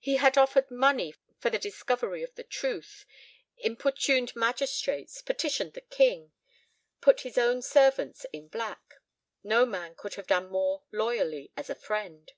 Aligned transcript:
He 0.00 0.16
had 0.16 0.38
offered 0.38 0.70
money 0.70 1.12
for 1.40 1.50
the 1.50 1.58
discovery 1.58 2.22
of 2.22 2.34
the 2.36 2.42
truth, 2.42 3.04
importuned 3.58 4.34
magistrates, 4.34 5.20
petitioned 5.20 5.74
the 5.74 5.82
King, 5.82 6.32
put 7.02 7.20
his 7.20 7.36
own 7.36 7.60
servants 7.60 8.24
in 8.32 8.48
black. 8.48 8.94
No 9.44 9.66
man 9.66 9.94
could 9.94 10.14
have 10.14 10.26
done 10.26 10.48
more 10.48 10.84
loyally 10.90 11.52
as 11.54 11.68
a 11.68 11.74
friend. 11.74 12.32